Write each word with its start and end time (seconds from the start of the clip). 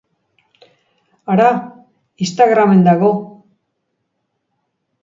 Hara, 1.33 1.51
Instagramen 2.27 2.83
dago! 2.89 3.13